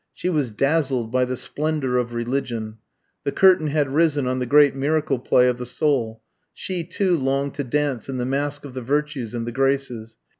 [0.15, 2.79] She was dazzled by the splendour of religion.
[3.23, 6.23] The curtain had risen on the great miracle play of the soul;
[6.55, 10.17] she, too, longed to dance in the masque of the virtues and the graces.